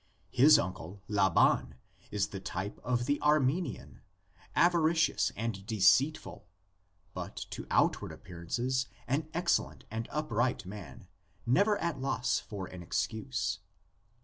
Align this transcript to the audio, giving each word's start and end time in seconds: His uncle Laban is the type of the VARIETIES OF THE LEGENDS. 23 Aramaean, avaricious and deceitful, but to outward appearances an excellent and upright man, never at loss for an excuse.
His 0.31 0.57
uncle 0.57 0.99
Laban 1.07 1.75
is 2.09 2.29
the 2.29 2.39
type 2.39 2.79
of 2.83 3.05
the 3.05 3.19
VARIETIES 3.19 3.21
OF 3.21 3.21
THE 3.21 3.21
LEGENDS. 3.21 3.77
23 3.77 3.77
Aramaean, 3.77 3.99
avaricious 4.55 5.31
and 5.35 5.65
deceitful, 5.67 6.47
but 7.13 7.35
to 7.51 7.67
outward 7.69 8.11
appearances 8.11 8.87
an 9.07 9.27
excellent 9.35 9.85
and 9.91 10.07
upright 10.11 10.65
man, 10.65 11.05
never 11.45 11.77
at 11.77 12.01
loss 12.01 12.39
for 12.39 12.65
an 12.65 12.81
excuse. 12.81 13.59